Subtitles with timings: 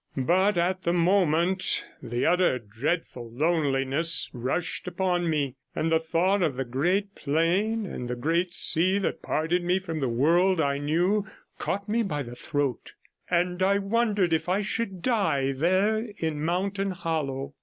[0.17, 6.55] But at the moment, the utter, dreadful loneliness rushed upon me, and the thought of
[6.55, 11.27] the great plain and the great sea that parted me from the world I knew
[11.59, 12.95] caught me by the throat,
[13.29, 17.53] and I wondered if I should die there in mountain hollow.